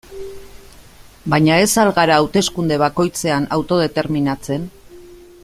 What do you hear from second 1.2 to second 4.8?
Baina ez al gara hauteskunde bakoitzean autodeterminatzen?